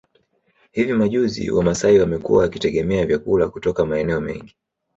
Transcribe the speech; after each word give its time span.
Hivi 0.71 0.93
majuzi 0.93 1.51
Wamasai 1.51 1.99
wamekuwa 1.99 2.39
wakitegemea 2.43 3.05
vyakula 3.05 3.49
kutoka 3.49 3.85
maeneo 3.85 4.21
mengine 4.21 4.53